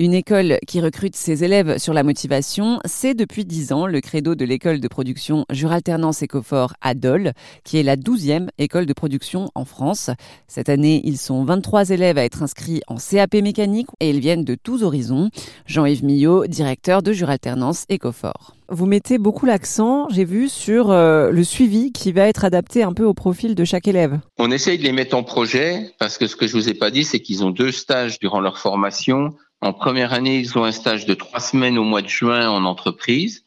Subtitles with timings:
[0.00, 4.34] Une école qui recrute ses élèves sur la motivation, c'est depuis 10 ans le credo
[4.34, 7.34] de l'école de production Juralternance Ecofort à Dole,
[7.64, 10.08] qui est la 12e école de production en France.
[10.48, 14.42] Cette année, ils sont 23 élèves à être inscrits en CAP mécanique et ils viennent
[14.42, 15.28] de tous horizons.
[15.66, 18.54] Jean-Yves Millot, directeur de Juralternance Ecofort.
[18.70, 22.94] Vous mettez beaucoup l'accent, j'ai vu, sur euh, le suivi qui va être adapté un
[22.94, 24.18] peu au profil de chaque élève.
[24.38, 26.90] On essaye de les mettre en projet parce que ce que je vous ai pas
[26.90, 30.72] dit, c'est qu'ils ont deux stages durant leur formation en première année, ils ont un
[30.72, 33.44] stage de trois semaines au mois de juin en entreprise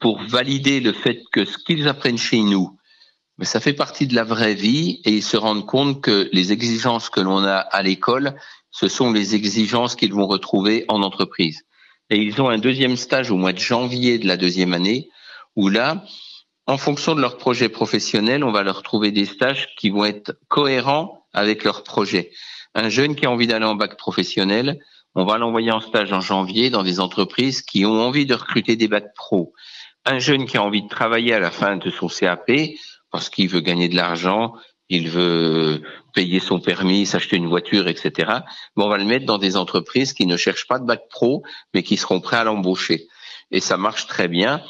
[0.00, 2.76] pour valider le fait que ce qu'ils apprennent chez nous,
[3.38, 6.52] mais ça fait partie de la vraie vie et ils se rendent compte que les
[6.52, 8.34] exigences que l'on a à l'école,
[8.70, 11.62] ce sont les exigences qu'ils vont retrouver en entreprise.
[12.10, 15.08] Et ils ont un deuxième stage au mois de janvier de la deuxième année
[15.56, 16.04] où là,
[16.66, 20.36] en fonction de leur projet professionnel, on va leur trouver des stages qui vont être
[20.48, 22.30] cohérents avec leur projet.
[22.74, 24.80] Un jeune qui a envie d'aller en bac professionnel,
[25.14, 28.76] on va l'envoyer en stage en janvier dans des entreprises qui ont envie de recruter
[28.76, 29.52] des bacs pro.
[30.04, 32.50] Un jeune qui a envie de travailler à la fin de son CAP
[33.10, 34.54] parce qu'il veut gagner de l'argent,
[34.88, 35.82] il veut
[36.14, 38.32] payer son permis, s'acheter une voiture, etc.
[38.76, 41.42] Bon, on va le mettre dans des entreprises qui ne cherchent pas de bac pro,
[41.72, 43.06] mais qui seront prêts à l'embaucher.
[43.50, 44.62] Et ça marche très bien.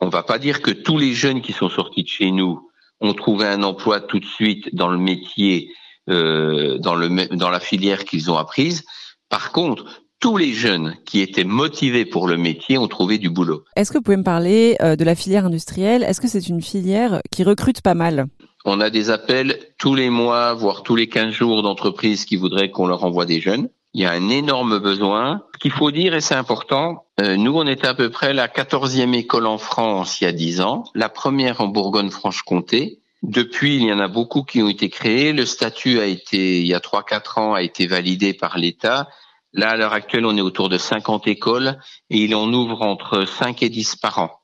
[0.00, 3.14] On va pas dire que tous les jeunes qui sont sortis de chez nous ont
[3.14, 5.72] trouvé un emploi tout de suite dans le métier,
[6.08, 8.84] euh, dans, dans la filière qu'ils ont apprise,
[9.28, 9.84] par contre,
[10.20, 13.62] tous les jeunes qui étaient motivés pour le métier ont trouvé du boulot.
[13.76, 16.02] Est-ce que vous pouvez me parler euh, de la filière industrielle?
[16.02, 18.26] Est-ce que c'est une filière qui recrute pas mal?
[18.64, 22.70] On a des appels tous les mois, voire tous les 15 jours d'entreprises qui voudraient
[22.70, 23.68] qu'on leur envoie des jeunes.
[23.94, 25.42] Il y a un énorme besoin.
[25.54, 28.48] Ce qu'il faut dire, et c'est important, euh, nous, on était à peu près la
[28.48, 32.98] 14e école en France il y a 10 ans, la première en Bourgogne-Franche-Comté.
[33.22, 35.32] Depuis, il y en a beaucoup qui ont été créés.
[35.32, 39.08] Le statut a été, il y a 3-4 ans, a été validé par l'État.
[39.52, 41.78] Là, à l'heure actuelle, on est autour de 50 écoles
[42.10, 44.37] et il en ouvre entre 5 et 10 par an.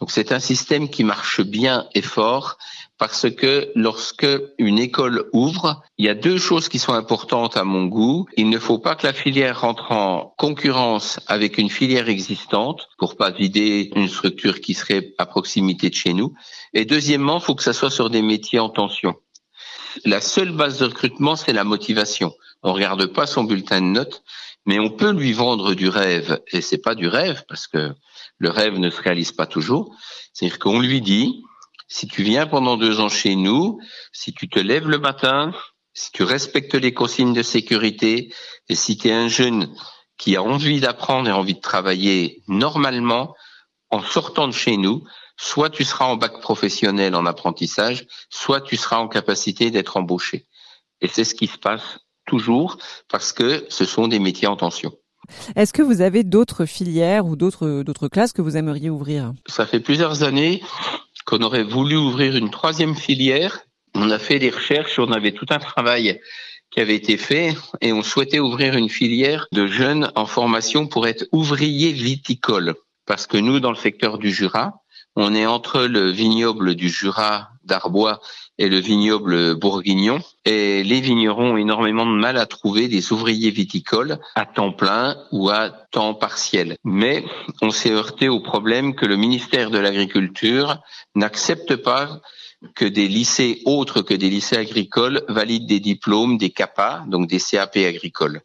[0.00, 2.58] Donc c'est un système qui marche bien et fort
[2.98, 4.26] parce que lorsque
[4.58, 8.26] une école ouvre, il y a deux choses qui sont importantes à mon goût.
[8.36, 13.16] Il ne faut pas que la filière rentre en concurrence avec une filière existante pour
[13.16, 16.34] pas vider une structure qui serait à proximité de chez nous.
[16.72, 19.14] Et deuxièmement, il faut que ça soit sur des métiers en tension.
[20.04, 22.32] La seule base de recrutement, c'est la motivation.
[22.62, 24.24] On regarde pas son bulletin de notes,
[24.66, 26.40] mais on peut lui vendre du rêve.
[26.52, 27.94] Et c'est pas du rêve parce que
[28.38, 29.94] le rêve ne se réalise pas toujours.
[30.32, 31.42] C'est-à-dire qu'on lui dit,
[31.88, 33.78] si tu viens pendant deux ans chez nous,
[34.12, 35.52] si tu te lèves le matin,
[35.92, 38.32] si tu respectes les consignes de sécurité,
[38.68, 39.74] et si tu es un jeune
[40.16, 43.34] qui a envie d'apprendre et envie de travailler normalement,
[43.90, 45.04] en sortant de chez nous,
[45.36, 50.46] soit tu seras en bac professionnel en apprentissage, soit tu seras en capacité d'être embauché.
[51.00, 54.92] Et c'est ce qui se passe toujours parce que ce sont des métiers en tension.
[55.56, 59.32] Est-ce que vous avez d'autres filières ou d'autres d'autres classes que vous aimeriez ouvrir?
[59.46, 60.62] Ça fait plusieurs années
[61.24, 63.60] qu'on aurait voulu ouvrir une troisième filière.
[63.94, 66.20] On a fait des recherches, on avait tout un travail
[66.70, 71.06] qui avait été fait et on souhaitait ouvrir une filière de jeunes en formation pour
[71.06, 72.74] être ouvriers viticoles.
[73.06, 74.83] Parce que nous, dans le secteur du Jura,
[75.16, 78.20] on est entre le vignoble du Jura d'Arbois
[78.58, 80.20] et le vignoble bourguignon.
[80.44, 85.16] Et les vignerons ont énormément de mal à trouver des ouvriers viticoles à temps plein
[85.32, 86.76] ou à temps partiel.
[86.84, 87.24] Mais
[87.62, 90.78] on s'est heurté au problème que le ministère de l'Agriculture
[91.14, 92.20] n'accepte pas
[92.74, 97.38] que des lycées autres que des lycées agricoles valident des diplômes, des CAPA, donc des
[97.38, 98.40] CAP agricoles.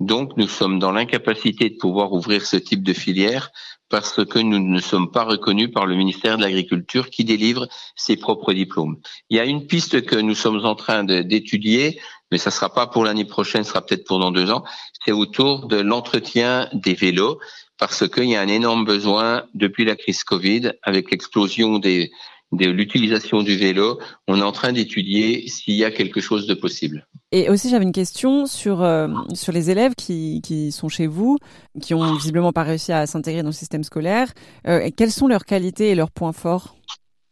[0.00, 3.50] Donc, nous sommes dans l'incapacité de pouvoir ouvrir ce type de filière
[3.88, 8.16] parce que nous ne sommes pas reconnus par le ministère de l'Agriculture qui délivre ses
[8.16, 8.98] propres diplômes.
[9.30, 12.00] Il y a une piste que nous sommes en train d'étudier,
[12.30, 14.64] mais ça sera pas pour l'année prochaine, ce sera peut-être pour dans deux ans.
[15.04, 17.38] C'est autour de l'entretien des vélos
[17.78, 22.10] parce qu'il y a un énorme besoin depuis la crise Covid avec l'explosion des
[22.52, 26.54] de l'utilisation du vélo, on est en train d'étudier s'il y a quelque chose de
[26.54, 27.06] possible.
[27.30, 31.36] Et aussi, j'avais une question sur, euh, sur les élèves qui, qui sont chez vous,
[31.82, 34.32] qui ont visiblement pas réussi à s'intégrer dans le système scolaire.
[34.66, 36.74] Euh, quelles sont leurs qualités et leurs points forts?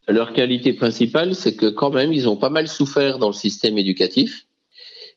[0.07, 3.79] Leur qualité principale, c'est que quand même, ils ont pas mal souffert dans le système
[3.79, 4.47] éducatif,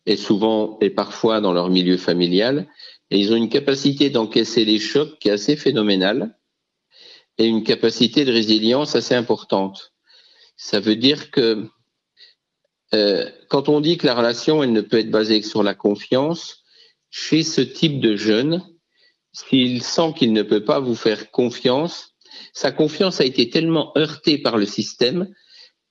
[0.05, 2.67] et souvent et parfois dans leur milieu familial,
[3.11, 6.35] et ils ont une capacité d'encaisser les chocs qui est assez phénoménale
[7.39, 9.93] et une capacité de résilience assez importante.
[10.57, 11.67] Ça veut dire que
[12.93, 15.73] euh, quand on dit que la relation, elle ne peut être basée que sur la
[15.73, 16.63] confiance,
[17.09, 18.63] chez ce type de jeune,
[19.31, 22.13] s'il sent qu'il ne peut pas vous faire confiance,
[22.53, 25.33] sa confiance a été tellement heurtée par le système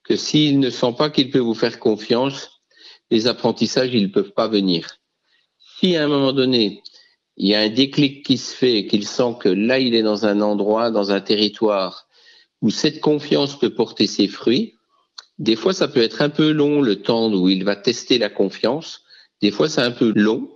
[0.04, 2.60] que s'il ne sent pas qu'il peut vous faire confiance,
[3.10, 4.98] les apprentissages, ils ne peuvent pas venir.
[5.78, 6.82] Si à un moment donné,
[7.38, 10.26] il y a un déclic qui se fait qu'il sent que là, il est dans
[10.26, 12.08] un endroit, dans un territoire
[12.62, 14.74] où cette confiance peut porter ses fruits.
[15.38, 18.28] Des fois, ça peut être un peu long le temps où il va tester la
[18.28, 19.04] confiance.
[19.40, 20.50] Des fois, c'est un peu long,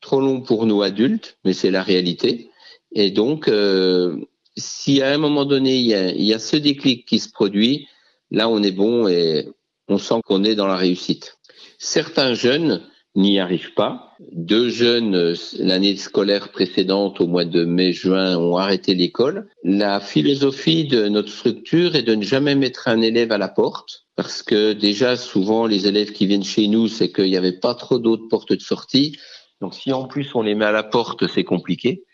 [0.00, 2.50] trop long pour nous adultes, mais c'est la réalité.
[2.90, 4.16] Et donc, euh,
[4.56, 7.30] si à un moment donné, il y, a, il y a ce déclic qui se
[7.30, 7.86] produit,
[8.32, 9.48] là, on est bon et
[9.86, 11.38] on sent qu'on est dans la réussite.
[11.78, 12.82] Certains jeunes
[13.18, 14.14] n'y arrivent pas.
[14.32, 19.48] Deux jeunes, euh, l'année scolaire précédente, au mois de mai-juin, ont arrêté l'école.
[19.64, 24.06] La philosophie de notre structure est de ne jamais mettre un élève à la porte,
[24.16, 27.74] parce que déjà, souvent, les élèves qui viennent chez nous, c'est qu'il n'y avait pas
[27.74, 29.18] trop d'autres portes de sortie.
[29.60, 32.04] Donc, si en plus on les met à la porte, c'est compliqué.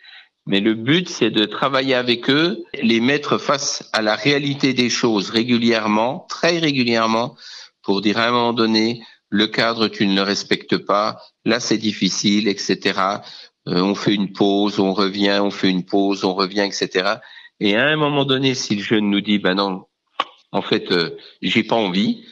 [0.47, 4.91] Mais le but, c'est de travailler avec eux, les mettre face à la réalité des
[4.91, 7.35] choses régulièrement, très régulièrement,
[7.83, 9.03] pour dire à un moment donné,
[9.35, 13.01] le cadre, tu ne le respectes pas, là c'est difficile, etc.
[13.67, 17.17] Euh, on fait une pause, on revient, on fait une pause, on revient, etc.
[17.59, 19.87] Et à un moment donné, si le jeune nous dit, ben non,
[20.53, 22.25] en fait, euh, j'ai pas envie,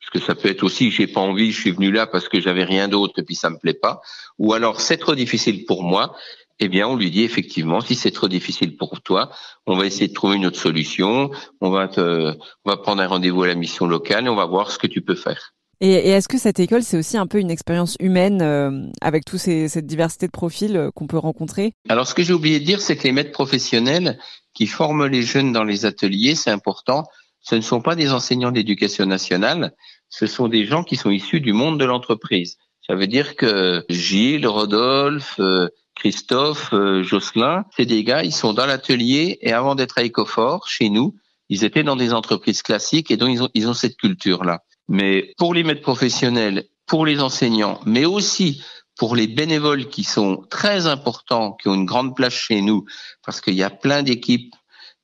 [0.00, 2.40] parce que ça peut être aussi, j'ai pas envie, je suis venu là parce que
[2.42, 4.02] j'avais rien d'autre et puis ça me plaît pas,
[4.38, 6.14] ou alors c'est trop difficile pour moi,
[6.58, 9.30] eh bien, on lui dit effectivement, si c'est trop difficile pour toi,
[9.66, 11.30] on va essayer de trouver une autre solution.
[11.62, 12.36] On va te,
[12.66, 14.86] on va prendre un rendez-vous à la mission locale et on va voir ce que
[14.86, 15.54] tu peux faire.
[15.82, 19.38] Et, est-ce que cette école, c'est aussi un peu une expérience humaine euh, avec toute
[19.38, 21.72] cette diversité de profils euh, qu'on peut rencontrer?
[21.88, 24.18] Alors, ce que j'ai oublié de dire, c'est que les maîtres professionnels
[24.52, 27.04] qui forment les jeunes dans les ateliers, c'est important.
[27.40, 29.72] Ce ne sont pas des enseignants d'éducation nationale,
[30.10, 32.58] ce sont des gens qui sont issus du monde de l'entreprise.
[32.86, 38.66] Ça veut dire que Gilles, Rodolphe, euh, Christophe, Jocelyn, c'est des gars, ils sont dans
[38.66, 41.14] l'atelier et avant d'être à Ecofort, chez nous,
[41.48, 44.62] ils étaient dans des entreprises classiques et donc ils ont, ils ont cette culture-là.
[44.90, 48.62] Mais pour les maîtres professionnels, pour les enseignants, mais aussi
[48.98, 52.84] pour les bénévoles qui sont très importants, qui ont une grande place chez nous,
[53.24, 54.52] parce qu'il y a plein d'équipes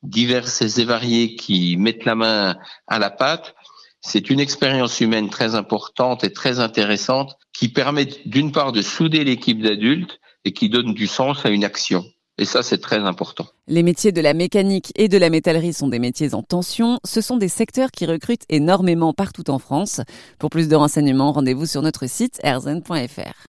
[0.03, 2.57] diverses et variées qui mettent la main
[2.87, 3.55] à la pâte,
[4.01, 9.23] c'est une expérience humaine très importante et très intéressante qui permet d'une part de souder
[9.23, 12.05] l'équipe d'adultes et qui donne du sens à une action.
[12.39, 13.47] Et ça, c'est très important.
[13.67, 16.99] Les métiers de la mécanique et de la métallerie sont des métiers en tension.
[17.03, 20.01] Ce sont des secteurs qui recrutent énormément partout en France.
[20.37, 23.45] Pour plus de renseignements, rendez-vous sur notre site erzen.fr.